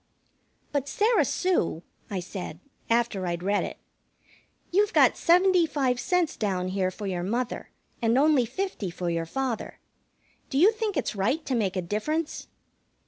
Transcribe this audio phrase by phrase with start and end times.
[0.71, 2.59] "But, Sarah Sue," I said,
[2.89, 3.77] after I'd read it,
[4.71, 7.69] "you've got seventy five cents down here for your mother
[8.01, 9.77] and only fifty for your father.
[10.49, 12.47] Do you think it's right to make a difference?"